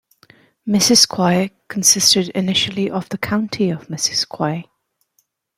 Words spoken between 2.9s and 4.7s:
the County of Missiquoi.